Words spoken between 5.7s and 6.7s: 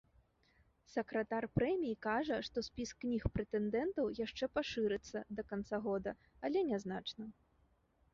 года, але